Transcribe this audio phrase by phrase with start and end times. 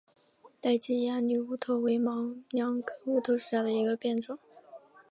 [0.59, 4.39] 截基鸭绿乌头为毛茛科乌头属下的一个变种。